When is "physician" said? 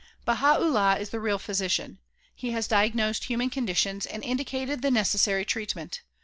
1.37-1.99